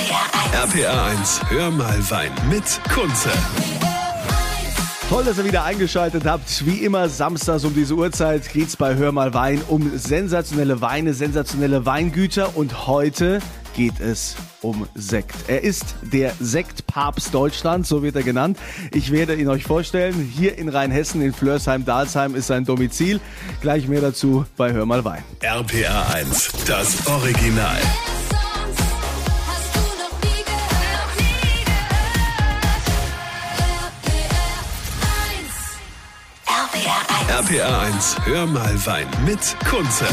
RPA 0.00 1.06
1, 1.10 1.40
hör 1.50 1.70
mal 1.70 2.10
Wein 2.10 2.30
mit 2.48 2.64
Kunze. 2.94 3.28
Toll, 5.10 5.24
dass 5.24 5.36
ihr 5.36 5.44
wieder 5.44 5.64
eingeschaltet 5.64 6.24
habt. 6.24 6.64
Wie 6.64 6.84
immer, 6.84 7.10
samstags 7.10 7.64
um 7.64 7.74
diese 7.74 7.94
Uhrzeit 7.94 8.50
geht's 8.50 8.76
bei 8.76 8.94
Hör 8.94 9.12
mal 9.12 9.34
Wein 9.34 9.60
um 9.68 9.98
sensationelle 9.98 10.80
Weine, 10.80 11.12
sensationelle 11.12 11.84
Weingüter 11.84 12.56
und 12.56 12.86
heute 12.86 13.40
geht 13.76 14.00
es 14.00 14.36
um 14.62 14.88
Sekt. 14.94 15.34
Er 15.48 15.62
ist 15.64 15.96
der 16.00 16.32
Sektpapst 16.40 17.34
Deutschlands, 17.34 17.90
so 17.90 18.02
wird 18.02 18.16
er 18.16 18.22
genannt. 18.22 18.56
Ich 18.94 19.12
werde 19.12 19.34
ihn 19.34 19.48
euch 19.48 19.64
vorstellen. 19.64 20.14
Hier 20.34 20.56
in 20.56 20.70
Rheinhessen, 20.70 21.20
in 21.20 21.34
Flörsheim-Dalsheim 21.34 22.34
ist 22.34 22.46
sein 22.46 22.64
Domizil. 22.64 23.20
Gleich 23.60 23.86
mehr 23.86 24.00
dazu 24.00 24.46
bei 24.56 24.72
Hör 24.72 24.86
mal 24.86 25.04
Wein. 25.04 25.22
RPA 25.42 26.14
1, 26.14 26.52
das 26.66 27.06
Original. 27.06 27.76
RPA 37.40 37.80
1, 37.86 38.16
hör 38.26 38.46
mal 38.46 38.86
Wein 38.86 39.06
mit 39.24 39.56
Kunze. 39.66 40.04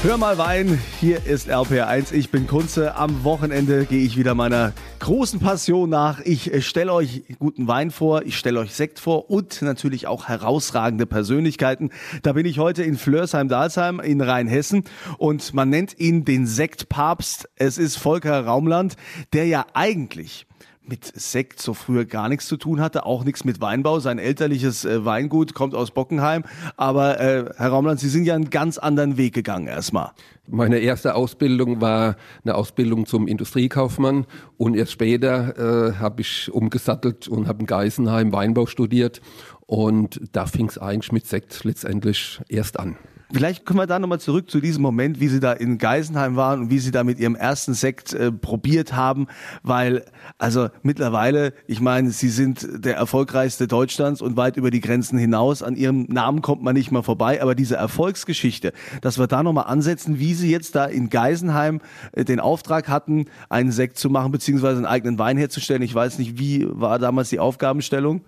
Hör 0.00 0.16
mal 0.16 0.38
Wein, 0.38 0.80
hier 0.98 1.26
ist 1.26 1.50
RPR1, 1.50 2.14
ich 2.14 2.30
bin 2.30 2.46
Kunze. 2.46 2.94
Am 2.94 3.24
Wochenende 3.24 3.84
gehe 3.84 4.02
ich 4.02 4.16
wieder 4.16 4.34
meiner 4.34 4.72
großen 5.00 5.38
Passion 5.38 5.90
nach. 5.90 6.20
Ich 6.20 6.50
äh, 6.50 6.62
stelle 6.62 6.94
euch 6.94 7.24
guten 7.38 7.68
Wein 7.68 7.90
vor, 7.90 8.22
ich 8.22 8.38
stelle 8.38 8.58
euch 8.58 8.72
Sekt 8.72 9.00
vor 9.00 9.28
und 9.28 9.60
natürlich 9.60 10.06
auch 10.06 10.28
herausragende 10.28 11.04
Persönlichkeiten. 11.04 11.90
Da 12.22 12.32
bin 12.32 12.46
ich 12.46 12.58
heute 12.58 12.82
in 12.82 12.96
Flörsheim-Dalsheim 12.96 14.00
in 14.00 14.22
Rheinhessen 14.22 14.84
und 15.18 15.52
man 15.52 15.68
nennt 15.68 16.00
ihn 16.00 16.24
den 16.24 16.46
Sektpapst. 16.46 17.50
Es 17.56 17.76
ist 17.76 17.98
Volker 17.98 18.46
Raumland, 18.46 18.96
der 19.34 19.44
ja 19.44 19.66
eigentlich 19.74 20.46
mit 20.90 21.04
Sekt 21.04 21.62
so 21.62 21.72
früher 21.72 22.04
gar 22.04 22.28
nichts 22.28 22.46
zu 22.46 22.56
tun 22.56 22.80
hatte, 22.80 23.06
auch 23.06 23.24
nichts 23.24 23.44
mit 23.44 23.60
Weinbau. 23.60 24.00
Sein 24.00 24.18
elterliches 24.18 24.84
äh, 24.84 25.04
Weingut 25.04 25.54
kommt 25.54 25.74
aus 25.74 25.92
Bockenheim. 25.92 26.42
Aber 26.76 27.20
äh, 27.20 27.44
Herr 27.56 27.68
Raumland, 27.68 28.00
Sie 28.00 28.08
sind 28.08 28.24
ja 28.24 28.34
einen 28.34 28.50
ganz 28.50 28.76
anderen 28.76 29.16
Weg 29.16 29.32
gegangen 29.32 29.68
erstmal. 29.68 30.10
Meine 30.48 30.80
erste 30.80 31.14
Ausbildung 31.14 31.80
war 31.80 32.16
eine 32.44 32.56
Ausbildung 32.56 33.06
zum 33.06 33.28
Industriekaufmann 33.28 34.26
und 34.56 34.74
erst 34.74 34.92
später 34.92 35.90
äh, 35.90 35.94
habe 35.94 36.22
ich 36.22 36.52
umgesattelt 36.52 37.28
und 37.28 37.46
habe 37.46 37.60
in 37.60 37.66
Geisenheim 37.66 38.32
Weinbau 38.32 38.66
studiert 38.66 39.20
und 39.66 40.20
da 40.32 40.46
fing 40.46 40.68
es 40.68 40.76
eigentlich 40.76 41.12
mit 41.12 41.26
Sekt 41.28 41.62
letztendlich 41.62 42.40
erst 42.48 42.80
an. 42.80 42.96
Vielleicht 43.32 43.64
können 43.64 43.78
wir 43.78 43.86
da 43.86 44.00
nochmal 44.00 44.18
zurück 44.18 44.50
zu 44.50 44.60
diesem 44.60 44.82
Moment, 44.82 45.20
wie 45.20 45.28
Sie 45.28 45.38
da 45.38 45.52
in 45.52 45.78
Geisenheim 45.78 46.34
waren 46.34 46.62
und 46.62 46.70
wie 46.70 46.80
Sie 46.80 46.90
da 46.90 47.04
mit 47.04 47.20
Ihrem 47.20 47.36
ersten 47.36 47.74
Sekt 47.74 48.12
äh, 48.12 48.32
probiert 48.32 48.94
haben, 48.94 49.28
weil 49.62 50.04
also 50.38 50.68
mittlerweile, 50.82 51.52
ich 51.68 51.80
meine, 51.80 52.10
Sie 52.10 52.28
sind 52.28 52.84
der 52.84 52.96
erfolgreichste 52.96 53.68
Deutschlands 53.68 54.20
und 54.20 54.36
weit 54.36 54.56
über 54.56 54.72
die 54.72 54.80
Grenzen 54.80 55.16
hinaus. 55.16 55.62
An 55.62 55.76
Ihrem 55.76 56.06
Namen 56.08 56.42
kommt 56.42 56.62
man 56.62 56.74
nicht 56.74 56.90
mehr 56.90 57.04
vorbei, 57.04 57.40
aber 57.40 57.54
diese 57.54 57.76
Erfolgsgeschichte, 57.76 58.72
dass 59.00 59.18
wir 59.18 59.28
da 59.28 59.44
nochmal 59.44 59.66
ansetzen, 59.66 60.18
wie 60.18 60.34
Sie 60.34 60.50
jetzt 60.50 60.74
da 60.74 60.86
in 60.86 61.08
Geisenheim 61.08 61.80
äh, 62.10 62.24
den 62.24 62.40
Auftrag 62.40 62.88
hatten, 62.88 63.26
einen 63.48 63.70
Sekt 63.70 63.96
zu 63.96 64.10
machen, 64.10 64.32
beziehungsweise 64.32 64.78
einen 64.78 64.86
eigenen 64.86 65.20
Wein 65.20 65.36
herzustellen. 65.36 65.82
Ich 65.82 65.94
weiß 65.94 66.18
nicht, 66.18 66.40
wie 66.40 66.66
war 66.68 66.98
damals 66.98 67.28
die 67.28 67.38
Aufgabenstellung? 67.38 68.22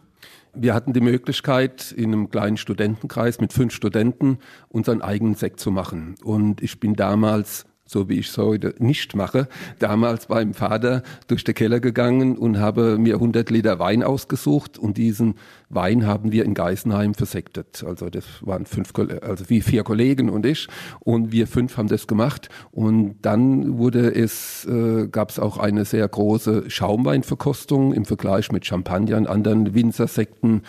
Wir 0.54 0.74
hatten 0.74 0.92
die 0.92 1.00
Möglichkeit, 1.00 1.92
in 1.92 2.12
einem 2.12 2.30
kleinen 2.30 2.58
Studentenkreis 2.58 3.40
mit 3.40 3.52
fünf 3.52 3.72
Studenten 3.72 4.38
unseren 4.68 5.00
eigenen 5.00 5.34
Sekt 5.34 5.60
zu 5.60 5.70
machen. 5.70 6.14
Und 6.22 6.62
ich 6.62 6.78
bin 6.78 6.94
damals 6.94 7.64
so 7.92 8.08
wie 8.08 8.18
ich 8.18 8.28
es 8.28 8.38
heute 8.38 8.74
nicht 8.78 9.14
mache, 9.14 9.48
damals 9.78 10.26
beim 10.26 10.54
Vater 10.54 11.02
durch 11.28 11.44
den 11.44 11.54
Keller 11.54 11.80
gegangen 11.80 12.36
und 12.36 12.58
habe 12.58 12.98
mir 12.98 13.14
100 13.14 13.50
Liter 13.50 13.78
Wein 13.78 14.02
ausgesucht 14.02 14.78
und 14.78 14.96
diesen 14.96 15.34
Wein 15.68 16.06
haben 16.06 16.32
wir 16.32 16.44
in 16.44 16.54
Geisenheim 16.54 17.14
versektet. 17.14 17.84
Also 17.86 18.10
das 18.10 18.24
waren 18.40 18.66
fünf, 18.66 18.92
also 19.22 19.48
wie 19.48 19.60
vier 19.60 19.84
Kollegen 19.84 20.28
und 20.28 20.46
ich 20.46 20.68
und 21.00 21.32
wir 21.32 21.46
fünf 21.46 21.76
haben 21.76 21.88
das 21.88 22.06
gemacht 22.06 22.48
und 22.70 23.16
dann 23.22 23.78
wurde 23.78 24.14
es, 24.14 24.64
äh, 24.66 25.08
gab 25.08 25.30
es 25.30 25.38
auch 25.38 25.58
eine 25.58 25.84
sehr 25.84 26.06
große 26.08 26.70
Schaumweinverkostung 26.70 27.92
im 27.92 28.04
Vergleich 28.04 28.52
mit 28.52 28.66
Champagner 28.66 29.16
und 29.16 29.26
anderen 29.26 29.74
Winzersekten 29.74 30.62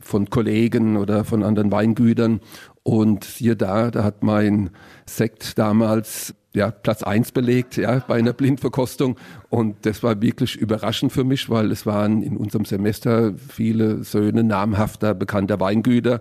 von 0.00 0.30
Kollegen 0.30 0.96
oder 0.96 1.24
von 1.24 1.42
anderen 1.42 1.70
Weingütern 1.70 2.40
und 2.82 3.24
hier 3.24 3.56
da, 3.56 3.90
da 3.90 4.04
hat 4.04 4.22
mein 4.22 4.70
Sekt 5.06 5.58
damals 5.58 6.34
ja, 6.52 6.70
Platz 6.70 7.02
eins 7.02 7.32
belegt, 7.32 7.76
ja, 7.76 8.02
bei 8.06 8.18
einer 8.18 8.32
Blindverkostung. 8.32 9.16
Und 9.48 9.86
das 9.86 10.02
war 10.02 10.20
wirklich 10.20 10.56
überraschend 10.56 11.12
für 11.12 11.24
mich, 11.24 11.48
weil 11.48 11.70
es 11.70 11.86
waren 11.86 12.22
in 12.22 12.36
unserem 12.36 12.64
Semester 12.64 13.34
viele 13.36 14.02
Söhne 14.02 14.42
namhafter, 14.42 15.14
bekannter 15.14 15.60
Weingüter. 15.60 16.20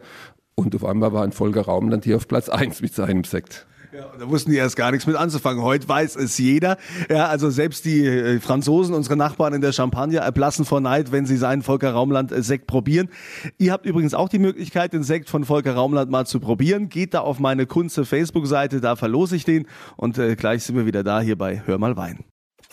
Und 0.55 0.75
auf 0.75 0.85
einmal 0.85 1.13
war 1.13 1.23
ein 1.23 1.31
Volker 1.31 1.61
Raumland 1.61 2.03
hier 2.03 2.17
auf 2.17 2.27
Platz 2.27 2.49
eins 2.49 2.81
mit 2.81 2.93
seinem 2.93 3.23
Sekt. 3.23 3.65
Ja, 3.91 4.05
da 4.19 4.29
wussten 4.29 4.51
die 4.51 4.57
erst 4.57 4.75
gar 4.75 4.91
nichts 4.91 5.07
mit 5.07 5.15
anzufangen. 5.15 5.63
Heute 5.63 5.87
weiß 5.87 6.15
es 6.15 6.37
jeder. 6.37 6.77
Ja, 7.09 7.25
also 7.27 7.49
selbst 7.49 7.85
die 7.85 8.05
äh, 8.05 8.39
Franzosen, 8.39 8.93
unsere 8.93 9.15
Nachbarn 9.15 9.53
in 9.53 9.61
der 9.61 9.71
Champagne, 9.71 10.19
erblassen 10.19 10.63
vor 10.63 10.79
Neid, 10.79 11.11
wenn 11.11 11.25
sie 11.25 11.37
seinen 11.37 11.63
Volker 11.63 11.91
Raumland 11.91 12.31
äh, 12.31 12.43
Sekt 12.43 12.67
probieren. 12.67 13.09
Ihr 13.57 13.71
habt 13.71 13.87
übrigens 13.87 14.13
auch 14.13 14.29
die 14.29 14.37
Möglichkeit, 14.37 14.93
den 14.93 15.01
Sekt 15.01 15.27
von 15.27 15.43
Volker 15.43 15.73
Raumland 15.73 16.11
mal 16.11 16.27
zu 16.27 16.39
probieren. 16.39 16.89
Geht 16.89 17.15
da 17.15 17.21
auf 17.21 17.39
meine 17.39 17.65
Kunze 17.65 18.05
Facebook-Seite, 18.05 18.79
da 18.79 18.95
verlose 18.95 19.35
ich 19.35 19.43
den. 19.43 19.65
Und 19.97 20.19
äh, 20.19 20.35
gleich 20.35 20.63
sind 20.63 20.75
wir 20.75 20.85
wieder 20.85 21.03
da 21.03 21.19
hier 21.21 21.37
bei 21.37 21.63
Hör 21.65 21.79
mal 21.79 21.97
Wein. 21.97 22.25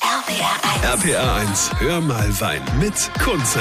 RPA 0.02 0.90
1, 0.92 1.08
RPA 1.08 1.36
1 1.36 1.80
Hör 1.80 2.00
mal 2.02 2.40
Wein 2.40 2.60
mit 2.78 3.10
Kunze. 3.24 3.60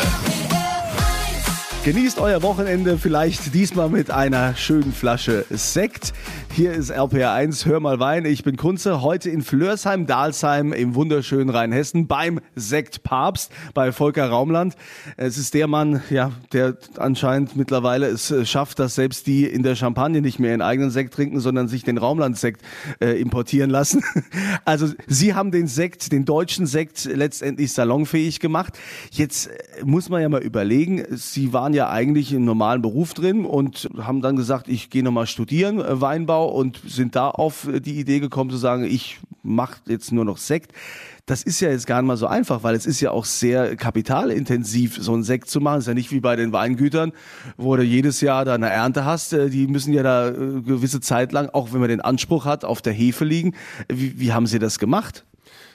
Genießt 1.86 2.18
euer 2.18 2.42
Wochenende 2.42 2.98
vielleicht 2.98 3.54
diesmal 3.54 3.90
mit 3.90 4.10
einer 4.10 4.56
schönen 4.56 4.92
Flasche 4.92 5.46
Sekt. 5.52 6.14
Hier 6.56 6.72
ist 6.72 6.90
RPR1, 6.90 7.66
hör 7.66 7.82
mal 7.82 8.00
Wein. 8.00 8.24
Ich 8.24 8.46
bin 8.46 8.56
Kunze, 8.56 9.02
heute 9.02 9.30
in 9.30 9.42
Flörsheim-Dalsheim 9.42 10.72
im 10.72 10.96
wunderschönen 10.96 11.50
Rheinhessen 11.50 12.08
beim 12.08 12.40
Sektpapst 12.56 13.52
bei 13.74 13.92
Volker 13.92 14.30
Raumland. 14.30 14.76
Es 15.18 15.38
ist 15.38 15.54
der 15.54 15.68
Mann, 15.68 16.02
ja, 16.10 16.32
der 16.54 16.78
anscheinend 16.98 17.58
mittlerweile 17.58 18.08
es 18.08 18.32
äh, 18.32 18.46
schafft, 18.46 18.80
dass 18.80 18.96
selbst 18.96 19.28
die 19.28 19.44
in 19.44 19.64
der 19.64 19.76
Champagne 19.76 20.22
nicht 20.22 20.40
mehr 20.40 20.52
ihren 20.52 20.62
eigenen 20.62 20.92
Sekt 20.92 21.14
trinken, 21.14 21.42
sondern 21.42 21.68
sich 21.68 21.84
den 21.84 21.98
Raumland-Sekt 21.98 22.62
äh, 23.02 23.20
importieren 23.20 23.70
lassen. 23.70 24.02
Also 24.64 24.88
sie 25.08 25.34
haben 25.34 25.52
den 25.52 25.68
Sekt, 25.68 26.12
den 26.12 26.26
deutschen 26.26 26.66
Sekt 26.66 27.06
letztendlich 27.06 27.74
salonfähig 27.74 28.40
gemacht. 28.40 28.80
Jetzt 29.12 29.48
äh, 29.48 29.84
muss 29.84 30.10
man 30.10 30.22
ja 30.22 30.30
mal 30.30 30.42
überlegen, 30.42 31.04
sie 31.12 31.52
waren 31.52 31.74
ja 31.74 31.90
eigentlich 31.90 32.32
im 32.32 32.46
normalen 32.46 32.82
Beruf 32.82 33.14
drin 33.14 33.46
und 33.46 33.90
haben 33.98 34.22
dann 34.22 34.38
gesagt, 34.38 34.70
ich 34.70 34.90
gehe 34.90 35.04
nochmal 35.04 35.28
studieren, 35.28 35.80
äh, 35.80 36.00
Und 36.46 36.82
sind 36.86 37.16
da 37.16 37.30
auf 37.30 37.68
die 37.72 38.00
Idee 38.00 38.20
gekommen 38.20 38.50
zu 38.50 38.58
sagen, 38.58 38.84
ich 38.86 39.20
mache 39.44 39.78
jetzt 39.88 40.12
nur 40.12 40.26
noch 40.26 40.38
Sekt. 40.38 40.72
Das 41.26 41.44
ist 41.44 41.60
ja 41.60 41.70
jetzt 41.70 41.88
gar 41.88 42.02
nicht 42.02 42.08
mal 42.08 42.18
so 42.18 42.28
einfach, 42.28 42.64
weil 42.64 42.76
es 42.76 42.86
ist 42.86 43.02
ja 43.02 43.12
auch 43.12 43.26
sehr 43.26 43.76
kapitalintensiv, 43.76 44.98
so 45.00 45.14
einen 45.14 45.24
Sekt 45.24 45.50
zu 45.50 45.60
machen. 45.60 45.80
Es 45.80 45.84
ist 45.86 45.88
ja 45.88 45.94
nicht 45.94 46.12
wie 46.12 46.20
bei 46.20 46.36
den 46.36 46.52
Weingütern, 46.52 47.14
wo 47.58 47.76
du 47.76 47.84
jedes 47.84 48.22
Jahr 48.22 48.46
da 48.46 48.54
eine 48.54 48.70
Ernte 48.70 49.06
hast. 49.06 49.34
Äh, 49.34 49.50
die 49.50 49.68
müssen 49.68 49.94
ja 49.94 50.04
da 50.04 50.30
äh, 50.30 50.62
gewisse 50.62 51.02
Zeit 51.02 51.32
lang, 51.32 51.50
auch 51.50 51.74
wenn 51.74 51.80
man 51.80 51.90
den 51.90 52.02
Anspruch 52.02 52.46
hat, 52.46 52.66
auf 52.66 52.82
der 52.82 52.94
Hefe 52.94 53.26
liegen. 53.26 53.56
Wie, 53.88 54.20
wie 54.20 54.34
haben 54.34 54.48
Sie 54.48 54.60
das 54.60 54.80
gemacht? 54.80 55.26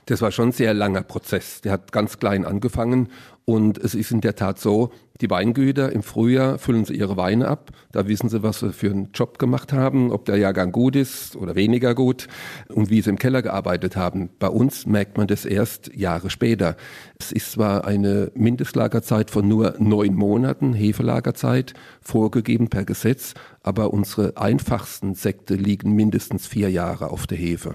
Das 0.06 0.22
war 0.22 0.32
schon 0.32 0.48
ein 0.48 0.52
sehr 0.52 0.74
langer 0.74 1.02
Prozess. 1.02 1.60
Der 1.60 1.72
hat 1.72 1.92
ganz 1.92 2.18
klein 2.18 2.44
angefangen 2.44 3.08
und 3.44 3.78
es 3.78 3.94
ist 3.94 4.10
in 4.10 4.20
der 4.20 4.34
Tat 4.34 4.58
so, 4.58 4.92
die 5.20 5.30
Weingüter 5.30 5.92
im 5.92 6.02
Frühjahr 6.02 6.58
füllen 6.58 6.84
sie 6.84 6.94
ihre 6.94 7.16
Weine 7.16 7.48
ab. 7.48 7.70
Da 7.92 8.08
wissen 8.08 8.28
sie, 8.28 8.42
was 8.42 8.60
sie 8.60 8.72
für 8.72 8.90
einen 8.90 9.10
Job 9.12 9.38
gemacht 9.38 9.72
haben, 9.72 10.12
ob 10.12 10.24
der 10.24 10.36
Jahrgang 10.36 10.72
gut 10.72 10.96
ist 10.96 11.36
oder 11.36 11.54
weniger 11.54 11.94
gut 11.94 12.28
und 12.68 12.90
wie 12.90 13.02
sie 13.02 13.10
im 13.10 13.18
Keller 13.18 13.42
gearbeitet 13.42 13.96
haben. 13.96 14.30
Bei 14.38 14.48
uns 14.48 14.86
merkt 14.86 15.18
man 15.18 15.26
das 15.26 15.44
erst 15.44 15.94
Jahre 15.94 16.30
später. 16.30 16.76
Es 17.18 17.32
ist 17.32 17.52
zwar 17.52 17.84
eine 17.84 18.30
Mindestlagerzeit 18.34 19.30
von 19.30 19.46
nur 19.46 19.74
neun 19.78 20.14
Monaten, 20.14 20.72
Hefelagerzeit, 20.72 21.74
vorgegeben 22.00 22.68
per 22.68 22.84
Gesetz, 22.84 23.34
aber 23.62 23.92
unsere 23.92 24.36
einfachsten 24.36 25.14
Sekte 25.14 25.54
liegen 25.54 25.92
mindestens 25.94 26.46
vier 26.46 26.70
Jahre 26.70 27.10
auf 27.10 27.26
der 27.26 27.36
Hefe. 27.36 27.74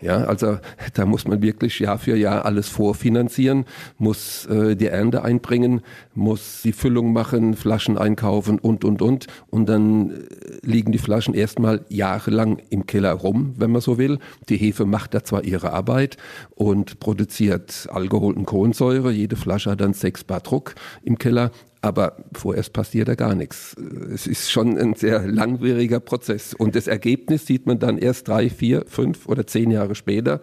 Ja, 0.00 0.24
also 0.24 0.58
da 0.92 1.06
muss 1.06 1.26
man 1.26 1.40
wirklich 1.40 1.78
Jahr 1.78 1.98
für 1.98 2.16
Jahr 2.16 2.44
alles 2.44 2.68
vorfinanzieren, 2.68 3.64
muss 3.98 4.44
äh, 4.46 4.76
die 4.76 4.86
Ernte 4.86 5.22
einbringen, 5.22 5.80
muss 6.14 6.60
die 6.62 6.72
Füllung 6.82 7.12
machen, 7.12 7.54
Flaschen 7.54 7.96
einkaufen 7.96 8.58
und, 8.58 8.84
und, 8.84 9.02
und. 9.02 9.28
Und 9.50 9.68
dann 9.68 10.10
äh, 10.10 10.16
liegen 10.62 10.90
die 10.90 10.98
Flaschen 10.98 11.32
erstmal 11.32 11.84
jahrelang 11.88 12.60
im 12.70 12.86
Keller 12.86 13.12
rum, 13.12 13.54
wenn 13.56 13.70
man 13.70 13.80
so 13.80 13.98
will. 13.98 14.18
Die 14.48 14.56
Hefe 14.56 14.84
macht 14.84 15.14
da 15.14 15.22
zwar 15.22 15.44
ihre 15.44 15.72
Arbeit 15.72 16.16
und 16.56 16.98
produziert 16.98 17.88
Alkohol 17.92 18.34
und 18.34 18.46
Kohlensäure. 18.46 19.12
Jede 19.12 19.36
Flasche 19.36 19.70
hat 19.70 19.80
dann 19.80 19.94
sechs 19.94 20.24
Bar 20.24 20.40
Druck 20.40 20.74
im 21.04 21.18
Keller. 21.18 21.52
Aber 21.84 22.16
vorerst 22.32 22.72
passiert 22.72 23.08
da 23.08 23.16
gar 23.16 23.34
nichts. 23.34 23.74
Es 24.12 24.28
ist 24.28 24.52
schon 24.52 24.78
ein 24.78 24.94
sehr 24.94 25.26
langwieriger 25.26 25.98
Prozess. 25.98 26.54
Und 26.54 26.76
das 26.76 26.86
Ergebnis 26.86 27.46
sieht 27.46 27.66
man 27.66 27.80
dann 27.80 27.98
erst 27.98 28.28
drei, 28.28 28.50
vier, 28.50 28.84
fünf 28.86 29.26
oder 29.26 29.48
zehn 29.48 29.70
Jahre 29.72 29.96
später. 29.96 30.40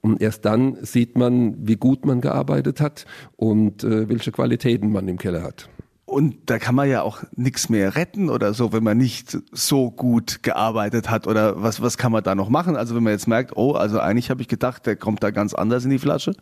Und 0.00 0.22
erst 0.22 0.44
dann 0.44 0.76
sieht 0.82 1.18
man, 1.18 1.54
wie 1.66 1.76
gut 1.76 2.06
man 2.06 2.20
gearbeitet 2.20 2.80
hat 2.80 3.04
und 3.36 3.82
äh, 3.84 4.08
welche 4.08 4.32
Qualitäten 4.32 4.92
man 4.92 5.08
im 5.08 5.18
Keller 5.18 5.42
hat. 5.42 5.68
Und 6.08 6.36
da 6.46 6.58
kann 6.58 6.74
man 6.74 6.88
ja 6.88 7.02
auch 7.02 7.22
nichts 7.36 7.68
mehr 7.68 7.94
retten 7.94 8.30
oder 8.30 8.54
so, 8.54 8.72
wenn 8.72 8.82
man 8.82 8.96
nicht 8.96 9.36
so 9.52 9.90
gut 9.90 10.42
gearbeitet 10.42 11.10
hat 11.10 11.26
oder 11.26 11.62
was, 11.62 11.82
was 11.82 11.98
kann 11.98 12.12
man 12.12 12.24
da 12.24 12.34
noch 12.34 12.48
machen? 12.48 12.76
Also 12.76 12.96
wenn 12.96 13.02
man 13.02 13.12
jetzt 13.12 13.28
merkt, 13.28 13.56
oh, 13.56 13.72
also 13.72 14.00
eigentlich 14.00 14.30
habe 14.30 14.40
ich 14.40 14.48
gedacht, 14.48 14.86
der 14.86 14.96
kommt 14.96 15.22
da 15.22 15.30
ganz 15.30 15.52
anders 15.52 15.84
in 15.84 15.90
die 15.90 15.98
Flasche. 15.98 16.32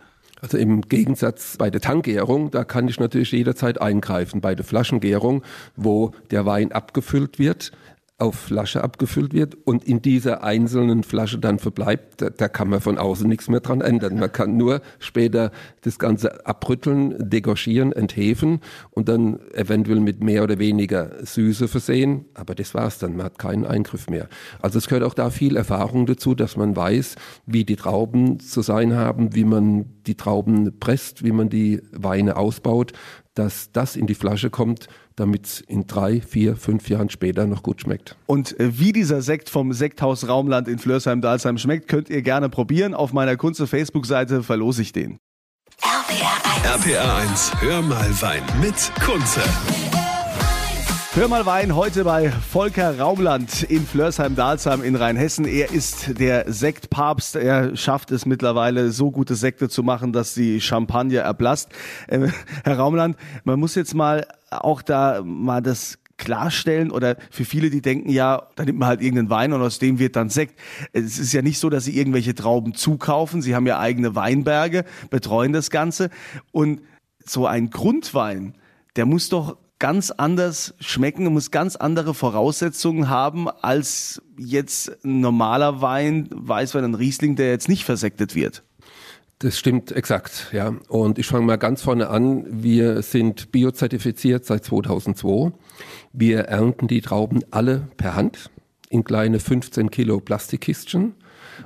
Also 0.40 0.56
im 0.56 0.82
Gegensatz 0.82 1.56
bei 1.56 1.70
der 1.70 1.80
Tankgärung, 1.80 2.52
da 2.52 2.62
kann 2.62 2.86
ich 2.86 3.00
natürlich 3.00 3.32
jederzeit 3.32 3.80
eingreifen. 3.80 4.40
Bei 4.40 4.54
der 4.54 4.64
Flaschengärung, 4.64 5.42
wo 5.74 6.12
der 6.30 6.46
Wein 6.46 6.70
abgefüllt 6.70 7.40
wird, 7.40 7.72
auf 8.18 8.34
Flasche 8.34 8.82
abgefüllt 8.82 9.34
wird 9.34 9.58
und 9.64 9.84
in 9.84 10.00
dieser 10.00 10.42
einzelnen 10.42 11.02
Flasche 11.02 11.38
dann 11.38 11.58
verbleibt, 11.58 12.22
da, 12.22 12.30
da, 12.30 12.48
kann 12.48 12.70
man 12.70 12.80
von 12.80 12.96
außen 12.96 13.28
nichts 13.28 13.48
mehr 13.48 13.60
dran 13.60 13.82
ändern. 13.82 14.18
Man 14.18 14.32
kann 14.32 14.56
nur 14.56 14.80
später 14.98 15.50
das 15.82 15.98
Ganze 15.98 16.46
abrütteln, 16.46 17.14
degorgieren, 17.18 17.92
enthefen 17.92 18.60
und 18.90 19.10
dann 19.10 19.38
eventuell 19.52 20.00
mit 20.00 20.24
mehr 20.24 20.44
oder 20.44 20.58
weniger 20.58 21.10
Süße 21.22 21.68
versehen. 21.68 22.24
Aber 22.32 22.54
das 22.54 22.72
war's 22.72 22.98
dann. 22.98 23.16
Man 23.16 23.26
hat 23.26 23.38
keinen 23.38 23.66
Eingriff 23.66 24.08
mehr. 24.08 24.28
Also 24.62 24.78
es 24.78 24.88
gehört 24.88 25.04
auch 25.04 25.14
da 25.14 25.28
viel 25.28 25.54
Erfahrung 25.54 26.06
dazu, 26.06 26.34
dass 26.34 26.56
man 26.56 26.74
weiß, 26.74 27.16
wie 27.44 27.64
die 27.64 27.76
Trauben 27.76 28.40
zu 28.40 28.62
sein 28.62 28.94
haben, 28.94 29.34
wie 29.34 29.44
man 29.44 29.95
die 30.06 30.14
Trauben 30.14 30.78
presst, 30.78 31.24
wie 31.24 31.32
man 31.32 31.48
die 31.48 31.82
Weine 31.92 32.36
ausbaut, 32.36 32.92
dass 33.34 33.70
das 33.72 33.96
in 33.96 34.06
die 34.06 34.14
Flasche 34.14 34.50
kommt, 34.50 34.88
damit 35.14 35.46
es 35.46 35.60
in 35.60 35.86
drei, 35.86 36.20
vier, 36.20 36.56
fünf 36.56 36.88
Jahren 36.88 37.10
später 37.10 37.46
noch 37.46 37.62
gut 37.62 37.80
schmeckt. 37.82 38.16
Und 38.26 38.58
äh, 38.60 38.78
wie 38.78 38.92
dieser 38.92 39.22
Sekt 39.22 39.50
vom 39.50 39.72
Sekthaus 39.72 40.28
Raumland 40.28 40.68
in 40.68 40.78
Flörsheim-Dalsheim 40.78 41.58
schmeckt, 41.58 41.88
könnt 41.88 42.10
ihr 42.10 42.22
gerne 42.22 42.48
probieren. 42.48 42.94
Auf 42.94 43.12
meiner 43.12 43.36
Kunze 43.36 43.66
Facebook-Seite 43.66 44.42
verlose 44.42 44.82
ich 44.82 44.92
den. 44.92 45.18
RPR 45.82 46.32
1. 46.72 46.86
RPR 46.86 47.16
1, 47.16 47.52
hör 47.60 47.82
mal 47.82 48.22
Wein 48.22 48.42
mit 48.60 48.92
Kunze. 49.04 49.42
Hör 51.16 51.28
mal 51.28 51.46
Wein 51.46 51.74
heute 51.74 52.04
bei 52.04 52.30
Volker 52.30 52.98
Raumland 52.98 53.62
in 53.62 53.86
Flörsheim-Dalsheim 53.86 54.82
in 54.82 54.96
Rheinhessen. 54.96 55.46
Er 55.46 55.72
ist 55.72 56.20
der 56.20 56.52
Sektpapst. 56.52 57.36
Er 57.36 57.74
schafft 57.74 58.10
es 58.10 58.26
mittlerweile, 58.26 58.92
so 58.92 59.10
gute 59.10 59.34
Sekte 59.34 59.70
zu 59.70 59.82
machen, 59.82 60.12
dass 60.12 60.34
die 60.34 60.60
Champagner 60.60 61.20
erblasst. 61.20 61.70
Äh, 62.06 62.28
Herr 62.64 62.76
Raumland, 62.76 63.16
man 63.44 63.58
muss 63.58 63.74
jetzt 63.76 63.94
mal 63.94 64.26
auch 64.50 64.82
da 64.82 65.22
mal 65.24 65.62
das 65.62 65.98
klarstellen 66.18 66.90
oder 66.90 67.16
für 67.30 67.46
viele, 67.46 67.70
die 67.70 67.80
denken, 67.80 68.10
ja, 68.10 68.48
da 68.54 68.66
nimmt 68.66 68.78
man 68.78 68.88
halt 68.88 69.00
irgendeinen 69.00 69.30
Wein 69.30 69.54
und 69.54 69.62
aus 69.62 69.78
dem 69.78 69.98
wird 69.98 70.16
dann 70.16 70.28
Sekt. 70.28 70.60
Es 70.92 71.18
ist 71.18 71.32
ja 71.32 71.40
nicht 71.40 71.58
so, 71.58 71.70
dass 71.70 71.86
sie 71.86 71.96
irgendwelche 71.96 72.34
Trauben 72.34 72.74
zukaufen. 72.74 73.40
Sie 73.40 73.54
haben 73.54 73.66
ja 73.66 73.78
eigene 73.78 74.16
Weinberge, 74.16 74.84
betreuen 75.08 75.54
das 75.54 75.70
Ganze 75.70 76.10
und 76.52 76.82
so 77.24 77.46
ein 77.46 77.70
Grundwein, 77.70 78.54
der 78.96 79.06
muss 79.06 79.30
doch 79.30 79.56
ganz 79.78 80.10
anders 80.10 80.74
schmecken 80.80 81.26
muss 81.32 81.50
ganz 81.50 81.76
andere 81.76 82.14
Voraussetzungen 82.14 83.08
haben 83.08 83.48
als 83.48 84.22
jetzt 84.38 85.04
ein 85.04 85.20
normaler 85.20 85.82
Wein, 85.82 86.28
Weißwein, 86.32 86.84
ein 86.84 86.94
Riesling, 86.94 87.36
der 87.36 87.50
jetzt 87.50 87.68
nicht 87.68 87.84
versektet 87.84 88.34
wird. 88.34 88.62
Das 89.38 89.58
stimmt 89.58 89.92
exakt, 89.92 90.48
ja. 90.52 90.74
Und 90.88 91.18
ich 91.18 91.26
fange 91.26 91.44
mal 91.44 91.58
ganz 91.58 91.82
vorne 91.82 92.08
an. 92.08 92.46
Wir 92.48 93.02
sind 93.02 93.52
biozertifiziert 93.52 94.46
seit 94.46 94.64
2002. 94.64 95.52
Wir 96.14 96.40
ernten 96.40 96.88
die 96.88 97.02
Trauben 97.02 97.44
alle 97.50 97.86
per 97.98 98.14
Hand 98.14 98.50
in 98.88 99.04
kleine 99.04 99.38
15 99.38 99.90
Kilo 99.90 100.20
Plastikkistchen 100.20 101.14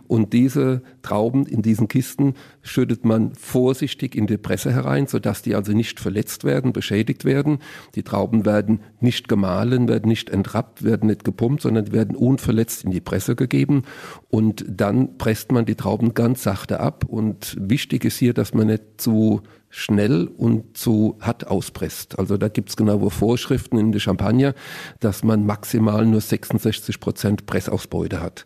und 0.07 0.33
diese 0.33 0.83
Trauben 1.03 1.47
in 1.47 1.63
diesen 1.63 1.89
Kisten 1.89 2.35
schüttet 2.63 3.05
man 3.05 3.35
vorsichtig 3.35 4.15
in 4.15 4.27
die 4.27 4.37
Presse 4.37 4.73
herein, 4.73 5.07
sodass 5.07 5.43
die 5.43 5.55
also 5.55 5.73
nicht 5.73 6.01
verletzt 6.01 6.45
werden, 6.45 6.73
beschädigt 6.73 7.25
werden. 7.25 7.59
Die 7.95 8.03
Trauben 8.03 8.45
werden 8.45 8.81
nicht 9.01 9.29
gemahlen, 9.29 9.89
werden 9.89 10.09
nicht 10.09 10.31
entrappt, 10.31 10.83
werden 10.85 11.09
nicht 11.09 11.25
gepumpt, 11.25 11.63
sondern 11.63 11.93
werden 11.93 12.17
unverletzt 12.17 12.85
in 12.85 12.91
die 12.91 13.01
Presse 13.01 13.37
gegeben. 13.37 13.83
Und 14.29 14.65
dann 14.69 15.19
presst 15.19 15.53
man 15.53 15.67
die 15.67 15.75
Trauben 15.75 16.15
ganz 16.15 16.43
sachte 16.43 16.81
ab. 16.81 17.05
Und 17.07 17.57
wichtig 17.61 18.05
ist 18.05 18.19
hier, 18.19 18.35
dass 18.35 18.55
man 18.55 18.69
nicht 18.69 18.83
zu 18.99 19.43
schnell 19.71 20.27
und 20.27 20.77
zu 20.77 21.17
hart 21.21 21.47
auspresst. 21.47 22.19
Also 22.19 22.37
da 22.37 22.49
gibt's 22.49 22.77
genaue 22.77 23.11
Vorschriften 23.11 23.79
in 23.79 23.93
der 23.93 24.01
Champagner, 24.01 24.55
dass 24.99 25.23
man 25.23 25.47
maximal 25.47 26.05
nur 26.05 26.21
66 26.21 26.99
Prozent 26.99 27.47
Pressausbeute 27.47 28.21
hat. 28.21 28.45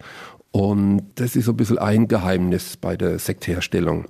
Und 0.57 1.03
das 1.17 1.35
ist 1.35 1.47
so 1.47 1.51
ein 1.53 1.57
bisschen 1.57 1.79
ein 1.79 2.07
Geheimnis 2.07 2.77
bei 2.77 2.97
der 2.97 3.19
Sektherstellung. 3.19 4.05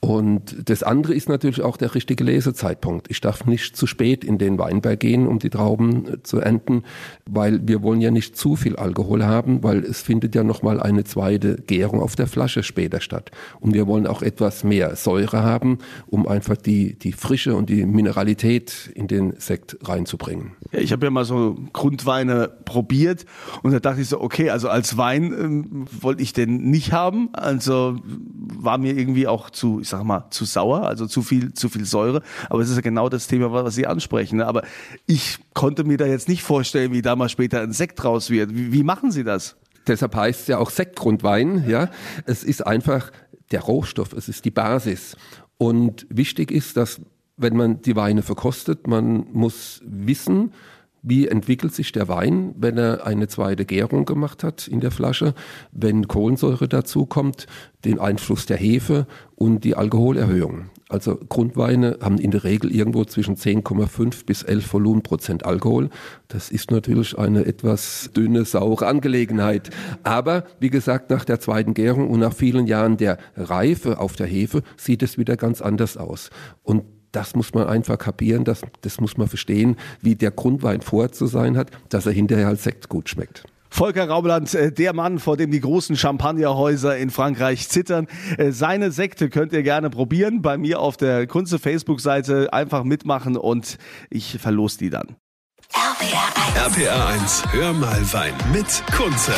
Und 0.00 0.68
das 0.70 0.82
andere 0.82 1.12
ist 1.12 1.28
natürlich 1.28 1.60
auch 1.60 1.76
der 1.76 1.94
richtige 1.94 2.24
Lesezeitpunkt. 2.24 3.10
Ich 3.10 3.20
darf 3.20 3.44
nicht 3.44 3.76
zu 3.76 3.86
spät 3.86 4.24
in 4.24 4.38
den 4.38 4.58
Weinberg 4.58 4.98
gehen, 4.98 5.26
um 5.26 5.38
die 5.38 5.50
Trauben 5.50 6.06
äh, 6.06 6.22
zu 6.22 6.38
ernten, 6.38 6.84
weil 7.26 7.60
wir 7.68 7.82
wollen 7.82 8.00
ja 8.00 8.10
nicht 8.10 8.34
zu 8.34 8.56
viel 8.56 8.76
Alkohol 8.76 9.24
haben, 9.24 9.62
weil 9.62 9.84
es 9.84 10.00
findet 10.00 10.34
ja 10.34 10.42
nochmal 10.42 10.80
eine 10.80 11.04
zweite 11.04 11.56
Gärung 11.56 12.00
auf 12.00 12.16
der 12.16 12.26
Flasche 12.26 12.62
später 12.62 13.02
statt. 13.02 13.30
Und 13.60 13.74
wir 13.74 13.86
wollen 13.86 14.06
auch 14.06 14.22
etwas 14.22 14.64
mehr 14.64 14.96
Säure 14.96 15.42
haben, 15.42 15.78
um 16.06 16.26
einfach 16.26 16.56
die, 16.56 16.98
die 16.98 17.12
Frische 17.12 17.54
und 17.54 17.68
die 17.68 17.84
Mineralität 17.84 18.90
in 18.94 19.06
den 19.06 19.34
Sekt 19.38 19.76
reinzubringen. 19.82 20.52
Ja, 20.72 20.80
ich 20.80 20.92
habe 20.92 21.04
ja 21.04 21.10
mal 21.10 21.26
so 21.26 21.58
Grundweine 21.74 22.50
probiert 22.64 23.26
und 23.62 23.72
da 23.72 23.80
dachte 23.80 24.00
ich 24.00 24.08
so, 24.08 24.18
okay, 24.20 24.48
also 24.48 24.70
als 24.70 24.96
Wein 24.96 25.24
ähm, 25.24 25.86
wollte 26.00 26.22
ich 26.22 26.32
den 26.32 26.70
nicht 26.70 26.92
haben. 26.92 27.28
Also 27.34 27.98
war 28.04 28.78
mir 28.78 28.96
irgendwie 28.96 29.26
auch 29.26 29.50
zu, 29.50 29.82
sag 29.90 30.04
mal, 30.04 30.26
zu 30.30 30.44
sauer, 30.44 30.86
also 30.86 31.06
zu 31.06 31.22
viel, 31.22 31.52
zu 31.52 31.68
viel 31.68 31.84
Säure. 31.84 32.22
Aber 32.48 32.62
es 32.62 32.70
ist 32.70 32.76
ja 32.76 32.82
genau 32.82 33.08
das 33.08 33.26
Thema, 33.26 33.52
was 33.52 33.74
Sie 33.74 33.86
ansprechen. 33.86 34.38
Ne? 34.38 34.46
Aber 34.46 34.62
ich 35.06 35.38
konnte 35.54 35.84
mir 35.84 35.98
da 35.98 36.06
jetzt 36.06 36.28
nicht 36.28 36.42
vorstellen, 36.42 36.92
wie 36.92 37.02
da 37.02 37.16
mal 37.16 37.28
später 37.28 37.60
ein 37.60 37.72
Sekt 37.72 38.02
raus 38.04 38.30
wird. 38.30 38.54
Wie, 38.54 38.72
wie 38.72 38.82
machen 38.82 39.10
Sie 39.10 39.24
das? 39.24 39.56
Deshalb 39.86 40.14
heißt 40.14 40.42
es 40.42 40.46
ja 40.46 40.58
auch 40.58 40.70
Sektgrundwein, 40.70 41.68
ja. 41.68 41.90
Es 42.24 42.44
ist 42.44 42.66
einfach 42.66 43.10
der 43.50 43.60
Rohstoff, 43.60 44.12
es 44.12 44.28
ist 44.28 44.44
die 44.44 44.50
Basis. 44.50 45.16
Und 45.58 46.06
wichtig 46.08 46.50
ist, 46.50 46.76
dass 46.76 47.00
wenn 47.36 47.56
man 47.56 47.80
die 47.82 47.96
Weine 47.96 48.22
verkostet, 48.22 48.86
man 48.86 49.26
muss 49.32 49.80
wissen, 49.84 50.52
wie 51.02 51.28
entwickelt 51.28 51.74
sich 51.74 51.92
der 51.92 52.08
Wein, 52.08 52.54
wenn 52.56 52.76
er 52.78 53.06
eine 53.06 53.28
zweite 53.28 53.64
Gärung 53.64 54.04
gemacht 54.04 54.44
hat 54.44 54.68
in 54.68 54.80
der 54.80 54.90
Flasche, 54.90 55.34
wenn 55.72 56.08
Kohlensäure 56.08 56.68
dazu 56.68 57.06
kommt, 57.06 57.46
den 57.84 57.98
Einfluss 57.98 58.46
der 58.46 58.56
Hefe 58.56 59.06
und 59.34 59.64
die 59.64 59.76
Alkoholerhöhung. 59.76 60.66
Also 60.90 61.16
Grundweine 61.16 61.98
haben 62.02 62.18
in 62.18 62.32
der 62.32 62.42
Regel 62.42 62.74
irgendwo 62.74 63.04
zwischen 63.04 63.36
10,5 63.36 64.26
bis 64.26 64.42
11 64.42 64.72
Volumenprozent 64.74 65.46
Alkohol. 65.46 65.88
Das 66.26 66.50
ist 66.50 66.72
natürlich 66.72 67.16
eine 67.16 67.46
etwas 67.46 68.10
dünne, 68.14 68.44
saure 68.44 68.88
Angelegenheit. 68.88 69.70
Aber 70.02 70.44
wie 70.58 70.68
gesagt, 70.68 71.10
nach 71.10 71.24
der 71.24 71.38
zweiten 71.38 71.74
Gärung 71.74 72.10
und 72.10 72.18
nach 72.18 72.34
vielen 72.34 72.66
Jahren 72.66 72.96
der 72.96 73.18
Reife 73.36 74.00
auf 74.00 74.16
der 74.16 74.26
Hefe 74.26 74.62
sieht 74.76 75.04
es 75.04 75.16
wieder 75.16 75.36
ganz 75.36 75.62
anders 75.62 75.96
aus. 75.96 76.30
Und 76.64 76.82
das 77.12 77.34
muss 77.34 77.54
man 77.54 77.66
einfach 77.66 77.98
kapieren, 77.98 78.44
das, 78.44 78.62
das 78.82 79.00
muss 79.00 79.16
man 79.16 79.28
verstehen, 79.28 79.76
wie 80.00 80.14
der 80.14 80.30
Grundwein 80.30 80.80
vorher 80.80 81.12
zu 81.12 81.26
sein 81.26 81.56
hat, 81.56 81.70
dass 81.88 82.06
er 82.06 82.12
hinterher 82.12 82.48
als 82.48 82.64
Sekt 82.64 82.88
gut 82.88 83.08
schmeckt. 83.08 83.44
Volker 83.70 84.08
Raubland, 84.08 84.52
äh, 84.54 84.72
der 84.72 84.92
Mann, 84.92 85.20
vor 85.20 85.36
dem 85.36 85.50
die 85.52 85.60
großen 85.60 85.96
Champagnerhäuser 85.96 86.96
in 86.96 87.10
Frankreich 87.10 87.68
zittern. 87.68 88.08
Äh, 88.36 88.50
seine 88.50 88.90
Sekte 88.90 89.30
könnt 89.30 89.52
ihr 89.52 89.62
gerne 89.62 89.90
probieren. 89.90 90.42
Bei 90.42 90.58
mir 90.58 90.80
auf 90.80 90.96
der 90.96 91.26
Kunze 91.28 91.58
Facebook-Seite 91.58 92.52
einfach 92.52 92.82
mitmachen 92.82 93.36
und 93.36 93.78
ich 94.10 94.38
verlos 94.40 94.76
die 94.76 94.90
dann. 94.90 95.16
RPR 95.72 96.66
1. 96.66 96.78
RPR 96.78 97.06
1, 97.06 97.44
hör 97.52 97.72
mal 97.72 98.12
Wein 98.12 98.34
mit 98.52 98.82
Kunze. 98.96 99.34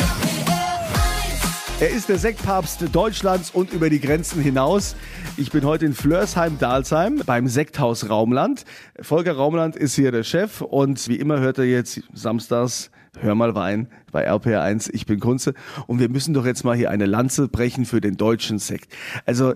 Er 1.79 1.89
ist 1.89 2.07
der 2.07 2.17
Sektpapst 2.17 2.95
Deutschlands 2.95 3.49
und 3.51 3.73
über 3.73 3.89
die 3.89 3.99
Grenzen 3.99 4.41
hinaus. 4.41 4.95
Ich 5.37 5.51
bin 5.51 5.65
heute 5.65 5.85
in 5.85 5.93
Flörsheim-Dalsheim 5.93 7.23
beim 7.25 7.47
Sekthaus 7.47 8.09
Raumland. 8.09 8.63
Volker 9.01 9.33
Raumland 9.33 9.75
ist 9.75 9.95
hier 9.95 10.11
der 10.11 10.23
Chef 10.23 10.61
und 10.61 11.07
wie 11.09 11.15
immer 11.15 11.39
hört 11.39 11.57
er 11.57 11.65
jetzt 11.65 12.01
samstags 12.13 12.91
Hör 13.19 13.35
mal 13.35 13.53
Wein 13.53 13.89
bei 14.11 14.27
RPR1. 14.29 14.89
Ich 14.93 15.05
bin 15.05 15.19
Kunze 15.19 15.53
und 15.85 15.99
wir 15.99 16.09
müssen 16.09 16.33
doch 16.33 16.45
jetzt 16.45 16.63
mal 16.63 16.75
hier 16.75 16.89
eine 16.89 17.05
Lanze 17.05 17.47
brechen 17.47 17.85
für 17.85 18.01
den 18.01 18.17
deutschen 18.17 18.57
Sekt. 18.57 18.91
Also 19.25 19.53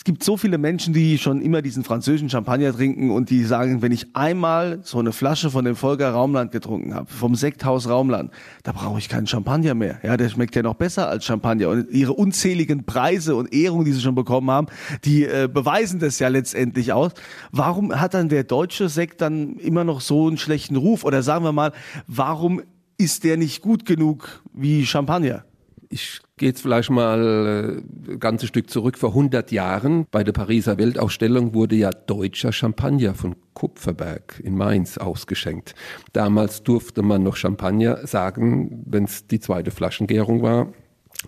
es 0.00 0.04
gibt 0.04 0.24
so 0.24 0.38
viele 0.38 0.56
Menschen, 0.56 0.94
die 0.94 1.18
schon 1.18 1.42
immer 1.42 1.60
diesen 1.60 1.84
französischen 1.84 2.30
Champagner 2.30 2.74
trinken 2.74 3.10
und 3.10 3.28
die 3.28 3.44
sagen, 3.44 3.82
wenn 3.82 3.92
ich 3.92 4.16
einmal 4.16 4.80
so 4.82 4.98
eine 4.98 5.12
Flasche 5.12 5.50
von 5.50 5.66
dem 5.66 5.76
Volker 5.76 6.08
Raumland 6.08 6.52
getrunken 6.52 6.94
habe, 6.94 7.12
vom 7.12 7.34
Sekthaus 7.34 7.86
Raumland, 7.86 8.32
da 8.62 8.72
brauche 8.72 8.98
ich 8.98 9.10
keinen 9.10 9.26
Champagner 9.26 9.74
mehr. 9.74 10.00
Ja, 10.02 10.16
der 10.16 10.30
schmeckt 10.30 10.56
ja 10.56 10.62
noch 10.62 10.72
besser 10.72 11.10
als 11.10 11.26
Champagner. 11.26 11.68
Und 11.68 11.90
ihre 11.90 12.14
unzähligen 12.14 12.84
Preise 12.84 13.36
und 13.36 13.52
Ehrungen, 13.52 13.84
die 13.84 13.92
sie 13.92 14.00
schon 14.00 14.14
bekommen 14.14 14.50
haben, 14.50 14.68
die 15.04 15.24
äh, 15.24 15.50
beweisen 15.52 16.00
das 16.00 16.18
ja 16.18 16.28
letztendlich 16.28 16.94
aus. 16.94 17.12
Warum 17.52 18.00
hat 18.00 18.14
dann 18.14 18.30
der 18.30 18.44
deutsche 18.44 18.88
Sekt 18.88 19.20
dann 19.20 19.56
immer 19.56 19.84
noch 19.84 20.00
so 20.00 20.28
einen 20.28 20.38
schlechten 20.38 20.76
Ruf? 20.76 21.04
Oder 21.04 21.22
sagen 21.22 21.44
wir 21.44 21.52
mal, 21.52 21.72
warum 22.06 22.62
ist 22.96 23.24
der 23.24 23.36
nicht 23.36 23.60
gut 23.60 23.84
genug 23.84 24.42
wie 24.54 24.86
Champagner? 24.86 25.44
Ich 25.90 26.22
geht 26.40 26.56
es 26.56 26.62
vielleicht 26.62 26.88
mal 26.88 27.82
äh, 28.08 28.12
ein 28.12 28.18
ganzes 28.18 28.48
Stück 28.48 28.70
zurück. 28.70 28.96
Vor 28.96 29.10
100 29.10 29.52
Jahren 29.52 30.06
bei 30.10 30.24
der 30.24 30.32
Pariser 30.32 30.78
Weltausstellung 30.78 31.52
wurde 31.52 31.76
ja 31.76 31.90
deutscher 31.90 32.50
Champagner 32.50 33.14
von 33.14 33.36
Kupferberg 33.52 34.40
in 34.42 34.56
Mainz 34.56 34.96
ausgeschenkt. 34.96 35.74
Damals 36.14 36.62
durfte 36.62 37.02
man 37.02 37.22
noch 37.22 37.36
Champagner 37.36 38.06
sagen, 38.06 38.82
wenn 38.86 39.04
es 39.04 39.26
die 39.26 39.38
zweite 39.38 39.70
Flaschengärung 39.70 40.42
war. 40.42 40.72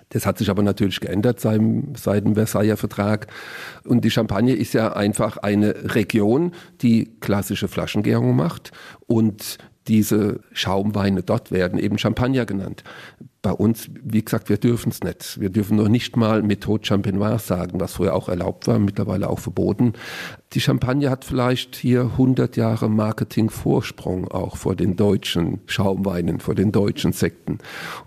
Das 0.09 0.25
hat 0.25 0.39
sich 0.39 0.49
aber 0.49 0.63
natürlich 0.63 1.01
geändert 1.01 1.41
seit, 1.41 1.61
seit 1.99 2.25
dem 2.25 2.35
Versailler 2.35 2.79
Vertrag. 2.79 3.27
Und 3.85 4.07
die 4.07 4.11
Champagne 4.11 4.55
ist 4.55 4.73
ja 4.73 4.95
einfach 4.95 5.37
eine 5.37 5.95
Region, 5.95 6.53
die 6.81 7.13
klassische 7.21 7.69
Flaschengärung 7.69 8.35
macht. 8.35 8.73
Und 9.07 9.59
diese 9.89 10.41
Schaumweine 10.53 11.23
dort 11.23 11.53
werden 11.53 11.79
eben 11.79 11.99
Champagner 11.99 12.47
genannt. 12.47 12.83
Bei 13.43 13.51
uns, 13.51 13.91
wie 14.05 14.25
gesagt, 14.25 14.49
wir 14.49 14.57
dürfen 14.57 14.91
es 14.91 15.03
nicht. 15.03 15.41
Wir 15.41 15.51
dürfen 15.51 15.77
noch 15.77 15.89
nicht 15.89 16.17
mal 16.17 16.45
Methode 16.45 16.87
Champenoise 16.87 17.45
sagen, 17.45 17.81
was 17.81 17.95
früher 17.95 18.15
auch 18.15 18.29
erlaubt 18.29 18.69
war, 18.69 18.79
mittlerweile 18.79 19.29
auch 19.29 19.41
verboten. 19.41 19.95
Die 20.53 20.61
Champagne 20.61 21.11
hat 21.11 21.25
vielleicht 21.25 21.75
hier 21.75 22.03
100 22.03 22.57
Jahre 22.57 22.89
Marketingvorsprung 22.89 24.29
auch 24.29 24.57
vor 24.57 24.77
den 24.77 24.95
deutschen 24.95 25.61
Schaumweinen, 25.67 26.39
vor 26.39 26.55
den 26.55 26.71
deutschen 26.71 27.13
Sekten. 27.13 27.59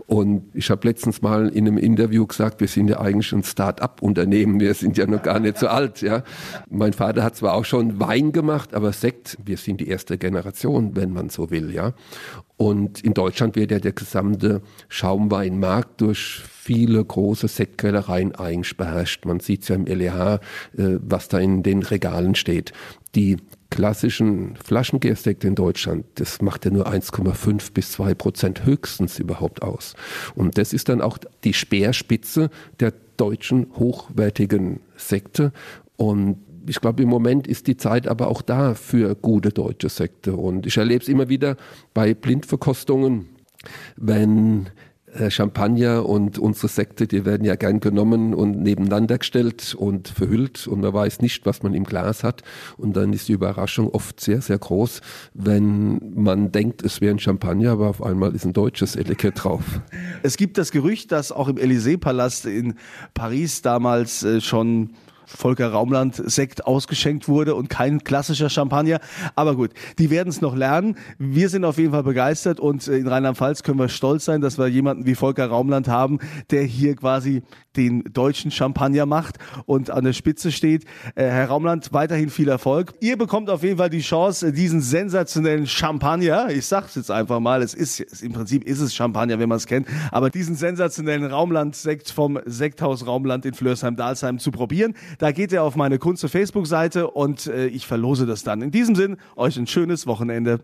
Und 0.07 0.43
ich 0.53 0.69
habe 0.69 0.87
letztens 0.87 1.21
mal 1.21 1.49
in 1.49 1.67
einem 1.67 1.79
Interview 1.79 2.25
gesagt, 2.25 2.61
wir 2.61 2.67
sind 2.69 2.87
ja 2.87 3.01
eigentlich 3.01 3.33
ein 3.33 3.43
Start-up-Unternehmen, 3.43 4.59
wir 4.61 4.73
sind 4.73 4.97
ja 4.97 5.05
noch 5.05 5.23
gar 5.23 5.39
nicht 5.39 5.57
so 5.57 5.67
alt. 5.67 6.01
Ja. 6.01 6.23
Mein 6.69 6.93
Vater 6.93 7.23
hat 7.23 7.35
zwar 7.35 7.55
auch 7.55 7.65
schon 7.65 7.99
Wein 7.99 8.31
gemacht, 8.31 8.73
aber 8.73 8.93
Sekt, 8.93 9.37
wir 9.43 9.57
sind 9.57 9.81
die 9.81 9.89
erste 9.89 10.17
Generation, 10.17 10.95
wenn 10.95 11.11
man 11.11 11.29
so 11.29 11.51
will. 11.51 11.73
Ja. 11.73 11.93
Und 12.57 13.01
in 13.01 13.13
Deutschland 13.13 13.55
wird 13.55 13.71
ja 13.71 13.79
der 13.79 13.91
gesamte 13.91 14.61
Schaumweinmarkt 14.87 15.99
durch 15.99 16.41
viele 16.65 17.03
große 17.03 17.47
Sektkellereien 17.47 18.33
eigentlich 18.35 18.77
beherrscht. 18.77 19.25
Man 19.25 19.39
sieht 19.39 19.63
es 19.63 19.67
ja 19.67 19.75
im 19.75 19.85
LEH, 19.85 20.39
äh, 20.77 20.97
was 21.01 21.27
da 21.27 21.39
in 21.39 21.63
den 21.63 21.83
Regalen 21.83 22.35
steht. 22.35 22.71
Die 23.13 23.37
klassischen 23.69 24.55
Flaschengärsekte 24.55 25.47
in 25.47 25.55
Deutschland, 25.55 26.05
das 26.15 26.41
macht 26.41 26.63
ja 26.63 26.71
nur 26.71 26.87
1,5 26.87 27.73
bis 27.73 27.91
2 27.91 28.13
Prozent 28.13 28.65
höchstens 28.65 29.19
überhaupt 29.19 29.61
aus. 29.61 29.95
Und 30.33 30.57
das 30.57 30.71
ist 30.71 30.87
dann 30.87 31.01
auch 31.01 31.17
die 31.43 31.53
Speerspitze 31.53 32.49
der 32.79 32.93
deutschen 33.17 33.67
hochwertigen 33.75 34.79
Sekte. 34.95 35.51
Und 35.97 36.37
ich 36.67 36.81
glaube, 36.81 37.03
im 37.03 37.09
Moment 37.09 37.47
ist 37.47 37.67
die 37.67 37.77
Zeit 37.77 38.07
aber 38.07 38.27
auch 38.27 38.41
da 38.41 38.73
für 38.73 39.15
gute 39.15 39.49
deutsche 39.49 39.89
Sekte. 39.89 40.35
Und 40.35 40.65
ich 40.65 40.77
erlebe 40.77 41.01
es 41.01 41.09
immer 41.09 41.29
wieder 41.29 41.57
bei 41.93 42.13
Blindverkostungen, 42.13 43.27
wenn 43.95 44.69
äh, 45.15 45.31
Champagner 45.31 46.07
und 46.07 46.39
unsere 46.39 46.67
Sekte, 46.67 47.07
die 47.07 47.25
werden 47.25 47.45
ja 47.45 47.55
gern 47.55 47.79
genommen 47.79 48.33
und 48.33 48.61
nebeneinander 48.61 49.17
gestellt 49.17 49.75
und 49.77 50.09
verhüllt 50.09 50.67
und 50.67 50.81
man 50.81 50.93
weiß 50.93 51.21
nicht, 51.21 51.45
was 51.45 51.63
man 51.63 51.73
im 51.73 51.85
Glas 51.85 52.23
hat. 52.23 52.41
Und 52.77 52.97
dann 52.97 53.13
ist 53.13 53.27
die 53.27 53.33
Überraschung 53.33 53.89
oft 53.89 54.19
sehr, 54.19 54.41
sehr 54.41 54.57
groß, 54.57 55.01
wenn 55.33 56.13
man 56.15 56.51
denkt, 56.51 56.83
es 56.83 57.01
wäre 57.01 57.15
ein 57.15 57.19
Champagner, 57.19 57.71
aber 57.71 57.87
auf 57.87 58.03
einmal 58.03 58.35
ist 58.35 58.45
ein 58.45 58.53
deutsches 58.53 58.95
Etikett 58.95 59.43
drauf. 59.43 59.63
Es 60.23 60.37
gibt 60.37 60.57
das 60.57 60.71
Gerücht, 60.71 61.11
dass 61.11 61.31
auch 61.31 61.47
im 61.47 61.57
Élysée-Palast 61.57 62.45
in 62.45 62.75
Paris 63.13 63.61
damals 63.61 64.23
äh, 64.23 64.41
schon 64.41 64.91
Volker 65.25 65.69
Raumland 65.69 66.21
Sekt 66.29 66.65
ausgeschenkt 66.65 67.27
wurde 67.27 67.55
und 67.55 67.69
kein 67.69 68.03
klassischer 68.03 68.49
Champagner. 68.49 68.99
Aber 69.35 69.55
gut, 69.55 69.71
die 69.99 70.09
werden 70.09 70.29
es 70.29 70.41
noch 70.41 70.55
lernen. 70.55 70.97
Wir 71.17 71.49
sind 71.49 71.65
auf 71.65 71.77
jeden 71.77 71.91
Fall 71.91 72.03
begeistert 72.03 72.59
und 72.59 72.87
äh, 72.87 72.97
in 72.97 73.07
Rheinland-Pfalz 73.07 73.63
können 73.63 73.79
wir 73.79 73.89
stolz 73.89 74.25
sein, 74.25 74.41
dass 74.41 74.57
wir 74.57 74.67
jemanden 74.67 75.05
wie 75.05 75.15
Volker 75.15 75.47
Raumland 75.47 75.87
haben, 75.87 76.19
der 76.51 76.63
hier 76.63 76.95
quasi 76.95 77.43
den 77.75 78.03
deutschen 78.11 78.51
Champagner 78.51 79.05
macht 79.05 79.37
und 79.65 79.89
an 79.89 80.03
der 80.03 80.13
Spitze 80.13 80.51
steht. 80.51 80.85
Äh, 81.15 81.25
Herr 81.25 81.47
Raumland, 81.47 81.91
weiterhin 81.93 82.29
viel 82.29 82.49
Erfolg. 82.49 82.93
Ihr 83.01 83.17
bekommt 83.17 83.49
auf 83.49 83.63
jeden 83.63 83.77
Fall 83.77 83.89
die 83.89 84.01
Chance, 84.01 84.53
diesen 84.53 84.81
sensationellen 84.81 85.67
Champagner, 85.67 86.49
ich 86.49 86.65
sag's 86.65 86.95
jetzt 86.95 87.11
einfach 87.11 87.39
mal, 87.39 87.61
es 87.61 87.73
ist 87.73 87.99
im 88.21 88.33
Prinzip 88.33 88.63
ist 88.63 88.79
es 88.79 88.95
Champagner, 88.95 89.39
wenn 89.39 89.49
man 89.49 89.57
es 89.57 89.65
kennt, 89.65 89.87
aber 90.11 90.29
diesen 90.29 90.55
sensationellen 90.55 91.25
Raumland-Sekt 91.25 92.09
vom 92.11 92.39
Sekthaus 92.45 93.05
Raumland 93.05 93.45
in 93.45 93.53
Flörsheim-Dalsheim 93.53 94.39
zu 94.39 94.51
probieren. 94.51 94.95
Da 95.17 95.31
geht 95.31 95.51
ihr 95.51 95.63
auf 95.63 95.75
meine 95.75 95.99
Kunze 95.99 96.29
Facebook-Seite 96.29 97.09
und 97.09 97.47
äh, 97.47 97.67
ich 97.67 97.87
verlose 97.87 98.25
das 98.25 98.43
dann. 98.43 98.61
In 98.61 98.71
diesem 98.71 98.95
Sinn, 98.95 99.17
euch 99.35 99.57
ein 99.57 99.67
schönes 99.67 100.07
Wochenende. 100.07 100.59